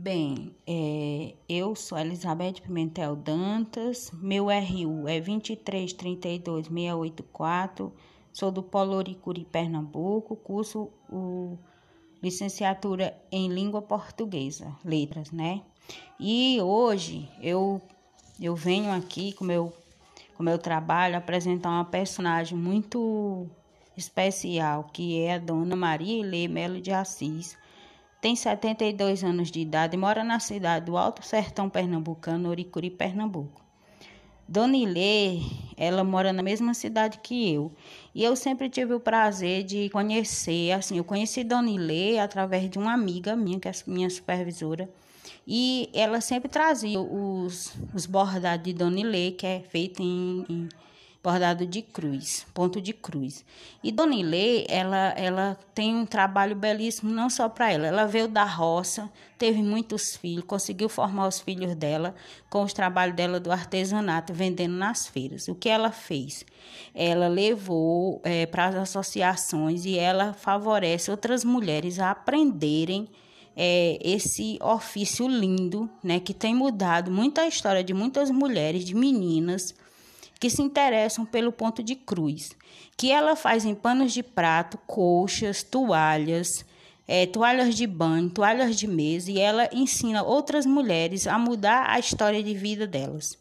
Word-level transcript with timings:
Bem, 0.00 0.54
é, 0.64 1.34
eu 1.48 1.74
sou 1.74 1.98
Elizabeth 1.98 2.60
Pimentel 2.62 3.16
Dantas, 3.16 4.12
meu 4.12 4.44
RU 4.44 5.08
é 5.08 5.20
2332684, 5.20 7.90
sou 8.32 8.52
do 8.52 8.62
Polo 8.62 8.94
Oricuri, 8.94 9.44
Pernambuco, 9.44 10.36
curso 10.36 10.88
o 11.10 11.58
licenciatura 12.22 13.20
em 13.32 13.48
língua 13.48 13.82
portuguesa, 13.82 14.72
letras, 14.84 15.32
né? 15.32 15.62
E 16.20 16.60
hoje 16.62 17.28
eu 17.42 17.82
eu 18.40 18.54
venho 18.54 18.92
aqui 18.92 19.32
com 19.32 19.44
meu 19.44 19.72
com 20.36 20.44
meu 20.44 20.60
trabalho 20.60 21.16
apresentar 21.16 21.70
uma 21.70 21.84
personagem 21.84 22.56
muito 22.56 23.48
especial, 23.96 24.84
que 24.92 25.18
é 25.18 25.34
a 25.34 25.38
dona 25.38 25.74
Maria 25.74 26.20
Ilê 26.20 26.46
Melo 26.46 26.80
de 26.80 26.92
Assis 26.92 27.58
tem 28.20 28.34
72 28.34 29.22
anos 29.22 29.50
de 29.50 29.60
idade 29.60 29.94
e 29.94 29.98
mora 29.98 30.24
na 30.24 30.40
cidade 30.40 30.86
do 30.86 30.96
Alto 30.96 31.24
Sertão 31.24 31.70
Pernambucano, 31.70 32.48
Oricuri, 32.48 32.90
Pernambuco. 32.90 33.62
Dona 34.48 34.76
Ilê, 34.76 35.40
ela 35.76 36.02
mora 36.02 36.32
na 36.32 36.42
mesma 36.42 36.72
cidade 36.72 37.18
que 37.18 37.52
eu. 37.52 37.70
E 38.14 38.24
eu 38.24 38.34
sempre 38.34 38.70
tive 38.70 38.94
o 38.94 39.00
prazer 39.00 39.62
de 39.62 39.90
conhecer, 39.90 40.72
assim, 40.72 40.96
eu 40.96 41.04
conheci 41.04 41.44
Dona 41.44 41.70
Ilê 41.70 42.18
através 42.18 42.68
de 42.70 42.78
uma 42.78 42.94
amiga 42.94 43.36
minha, 43.36 43.60
que 43.60 43.68
é 43.68 43.72
minha 43.86 44.08
supervisora. 44.08 44.88
E 45.46 45.90
ela 45.92 46.20
sempre 46.20 46.48
trazia 46.48 46.98
os, 46.98 47.74
os 47.94 48.06
bordados 48.06 48.64
de 48.64 48.72
Dona 48.72 49.00
Ilê, 49.00 49.32
que 49.32 49.46
é 49.46 49.60
feito 49.60 50.02
em, 50.02 50.46
em 50.48 50.68
bordado 51.22 51.66
de 51.66 51.82
cruz, 51.82 52.46
ponto 52.54 52.80
de 52.80 52.92
cruz. 52.92 53.44
E 53.82 53.90
Dona 53.90 54.14
Ilê, 54.14 54.64
ela, 54.68 55.12
ela 55.16 55.58
tem 55.74 55.94
um 55.94 56.06
trabalho 56.06 56.54
belíssimo 56.54 57.10
não 57.10 57.28
só 57.28 57.48
para 57.48 57.72
ela, 57.72 57.86
ela 57.86 58.06
veio 58.06 58.28
da 58.28 58.44
roça, 58.44 59.10
teve 59.36 59.62
muitos 59.62 60.16
filhos, 60.16 60.44
conseguiu 60.44 60.88
formar 60.88 61.26
os 61.26 61.40
filhos 61.40 61.74
dela 61.74 62.14
com 62.48 62.62
os 62.62 62.72
trabalhos 62.72 63.16
dela 63.16 63.40
do 63.40 63.50
artesanato, 63.50 64.32
vendendo 64.32 64.74
nas 64.74 65.06
feiras. 65.06 65.48
O 65.48 65.54
que 65.54 65.68
ela 65.68 65.90
fez? 65.90 66.44
Ela 66.94 67.28
levou 67.28 68.20
é, 68.24 68.46
para 68.46 68.66
as 68.66 68.74
associações 68.76 69.84
e 69.84 69.98
ela 69.98 70.32
favorece 70.32 71.10
outras 71.10 71.44
mulheres 71.44 71.98
a 71.98 72.12
aprenderem 72.12 73.08
é, 73.56 73.98
esse 74.00 74.56
ofício 74.62 75.26
lindo, 75.26 75.90
né, 76.00 76.20
que 76.20 76.32
tem 76.32 76.54
mudado 76.54 77.10
muito 77.10 77.40
a 77.40 77.48
história 77.48 77.82
de 77.82 77.92
muitas 77.92 78.30
mulheres, 78.30 78.84
de 78.84 78.94
meninas, 78.94 79.74
que 80.38 80.48
se 80.48 80.62
interessam 80.62 81.26
pelo 81.26 81.52
ponto 81.52 81.82
de 81.82 81.94
cruz, 81.94 82.52
que 82.96 83.10
ela 83.10 83.34
faz 83.34 83.64
em 83.64 83.74
panos 83.74 84.12
de 84.12 84.22
prato, 84.22 84.78
colchas, 84.86 85.62
toalhas, 85.62 86.64
é, 87.06 87.26
toalhas 87.26 87.74
de 87.74 87.86
banho, 87.86 88.30
toalhas 88.30 88.76
de 88.76 88.86
mesa, 88.86 89.30
e 89.30 89.40
ela 89.40 89.68
ensina 89.72 90.22
outras 90.22 90.66
mulheres 90.66 91.26
a 91.26 91.38
mudar 91.38 91.88
a 91.88 91.98
história 91.98 92.42
de 92.42 92.54
vida 92.54 92.86
delas. 92.86 93.38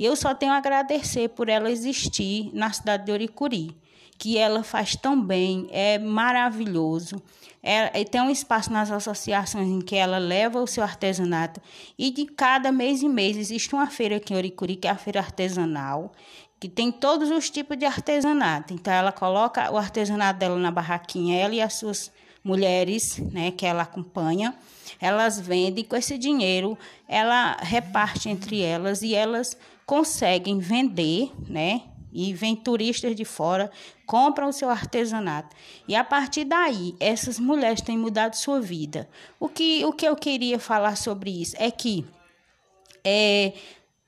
Eu 0.00 0.16
só 0.16 0.34
tenho 0.34 0.52
a 0.52 0.56
agradecer 0.56 1.28
por 1.28 1.48
ela 1.48 1.70
existir 1.70 2.50
na 2.54 2.72
cidade 2.72 3.04
de 3.04 3.12
Oricuri, 3.12 3.76
que 4.18 4.38
ela 4.38 4.62
faz 4.62 4.94
tão 4.94 5.20
bem, 5.20 5.68
é 5.70 5.98
maravilhoso. 5.98 7.20
É, 7.62 8.02
tem 8.04 8.20
um 8.20 8.30
espaço 8.30 8.72
nas 8.72 8.90
associações 8.90 9.68
em 9.68 9.80
que 9.80 9.94
ela 9.94 10.18
leva 10.18 10.60
o 10.60 10.66
seu 10.66 10.82
artesanato 10.82 11.60
e 11.96 12.10
de 12.10 12.26
cada 12.26 12.72
mês 12.72 13.04
em 13.04 13.08
mês 13.08 13.36
existe 13.36 13.72
uma 13.72 13.86
feira 13.86 14.16
aqui 14.16 14.34
em 14.34 14.36
Oricuri, 14.36 14.74
que 14.74 14.88
é 14.88 14.90
a 14.90 14.96
feira 14.96 15.20
artesanal, 15.20 16.12
que 16.58 16.68
tem 16.68 16.90
todos 16.90 17.30
os 17.30 17.48
tipos 17.50 17.76
de 17.76 17.84
artesanato. 17.84 18.74
Então 18.74 18.92
ela 18.92 19.12
coloca 19.12 19.70
o 19.70 19.76
artesanato 19.76 20.40
dela 20.40 20.56
na 20.56 20.72
barraquinha, 20.72 21.36
ela 21.36 21.54
e 21.54 21.60
as 21.60 21.74
suas 21.74 22.10
mulheres, 22.42 23.18
né, 23.18 23.52
que 23.52 23.64
ela 23.64 23.82
acompanha, 23.82 24.54
elas 25.00 25.38
vendem 25.38 25.84
com 25.84 25.94
esse 25.94 26.18
dinheiro, 26.18 26.76
ela 27.08 27.56
reparte 27.60 28.28
entre 28.28 28.60
elas 28.60 29.02
e 29.02 29.14
elas 29.14 29.56
conseguem 29.86 30.58
vender, 30.58 31.30
né, 31.48 31.82
e 32.12 32.34
vem 32.34 32.54
turistas 32.54 33.16
de 33.16 33.24
fora, 33.24 33.70
compram 34.06 34.48
o 34.48 34.52
seu 34.52 34.68
artesanato. 34.68 35.56
E 35.88 35.94
a 35.94 36.04
partir 36.04 36.44
daí, 36.44 36.94
essas 37.00 37.38
mulheres 37.38 37.80
têm 37.80 37.96
mudado 37.96 38.34
sua 38.34 38.60
vida. 38.60 39.08
O 39.40 39.48
que, 39.48 39.84
o 39.84 39.92
que 39.92 40.06
eu 40.06 40.14
queria 40.14 40.58
falar 40.58 40.96
sobre 40.96 41.30
isso 41.30 41.56
é 41.58 41.70
que 41.70 42.04
é, 43.04 43.52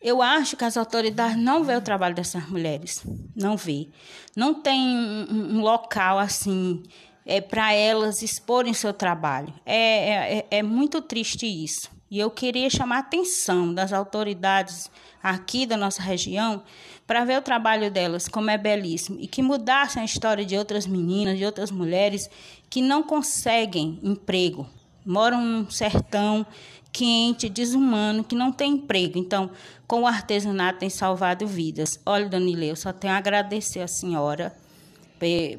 eu 0.01 0.21
acho 0.21 0.57
que 0.57 0.65
as 0.65 0.77
autoridades 0.77 1.37
não 1.37 1.65
vê 1.65 1.75
o 1.75 1.81
trabalho 1.81 2.15
dessas 2.15 2.49
mulheres. 2.49 3.03
Não 3.35 3.57
vê. 3.57 3.89
Não 4.37 4.55
tem 4.55 4.79
um, 4.79 5.57
um 5.57 5.61
local 5.61 6.19
assim 6.19 6.83
é, 7.25 7.41
para 7.41 7.73
elas 7.73 8.23
exporem 8.23 8.75
seu 8.75 8.93
trabalho. 8.93 9.53
É, 9.65 10.39
é, 10.39 10.47
é 10.51 10.63
muito 10.63 11.01
triste 11.01 11.47
isso. 11.47 11.94
E 12.11 12.19
eu 12.19 12.31
queria 12.31 12.69
chamar 12.71 12.97
a 12.97 13.01
atenção 13.01 13.73
das 13.73 13.93
autoridades 13.93 14.91
aqui 15.23 15.67
da 15.67 15.77
nossa 15.77 16.03
região 16.03 16.63
para 17.07 17.25
ver 17.25 17.39
o 17.39 17.43
trabalho 17.43 17.91
delas, 17.91 18.29
como 18.29 18.51
é 18.51 18.59
belíssimo, 18.59 19.19
e 19.21 19.27
que 19.27 19.43
mudassem 19.43 20.03
a 20.03 20.05
história 20.05 20.45
de 20.45 20.57
outras 20.57 20.87
meninas, 20.87 21.39
de 21.39 21.45
outras 21.45 21.71
mulheres 21.71 22.31
que 22.71 22.81
não 22.81 23.03
conseguem 23.03 23.99
emprego, 24.03 24.67
moram 25.05 25.41
num 25.43 25.71
sertão 25.71 26.47
quente, 26.93 27.49
desumano, 27.49 28.23
que 28.23 28.37
não 28.37 28.53
tem 28.53 28.75
emprego. 28.75 29.19
Então, 29.19 29.51
com 29.87 30.03
o 30.03 30.07
artesanato 30.07 30.79
tem 30.79 30.89
salvado 30.89 31.45
vidas. 31.45 31.99
Olha, 32.07 32.29
Danile, 32.29 32.69
eu 32.69 32.77
só 32.77 32.93
tenho 32.93 33.13
a 33.13 33.17
agradecer 33.17 33.81
a 33.81 33.89
senhora 33.89 34.55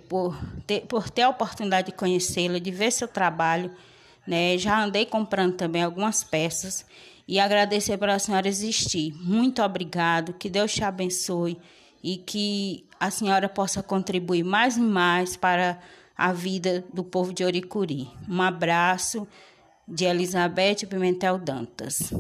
por 0.08 0.38
ter, 0.66 0.82
por 0.82 1.10
ter 1.10 1.24
a 1.24 1.30
oportunidade 1.30 1.88
de 1.88 1.94
conhecê-la, 1.94 2.60
de 2.60 2.72
ver 2.72 2.92
seu 2.92 3.08
trabalho. 3.08 3.72
Né? 4.28 4.58
Já 4.58 4.84
andei 4.84 5.06
comprando 5.06 5.56
também 5.56 5.84
algumas 5.84 6.24
peças 6.24 6.86
e 7.28 7.40
agradecer 7.40 7.98
para 7.98 8.16
a 8.16 8.20
senhora 8.20 8.48
existir. 8.48 9.14
Muito 9.14 9.62
obrigado, 9.62 10.34
que 10.34 10.50
Deus 10.50 10.74
te 10.74 10.84
abençoe 10.84 11.58
e 12.04 12.18
que 12.18 12.86
a 13.00 13.10
senhora 13.10 13.50
possa 13.50 13.82
contribuir 13.82 14.44
mais 14.44 14.78
e 14.78 14.82
mais 14.82 15.36
para 15.36 15.80
a 16.18 16.32
vida 16.32 16.86
do 16.94 17.04
povo 17.04 17.34
de 17.34 17.44
Oricuri. 17.44 18.08
Um 18.30 18.42
abraço 18.42 19.28
de 19.88 20.06
Elizabeth 20.06 20.88
Pimentel 20.88 21.38
Dantas. 21.38 22.12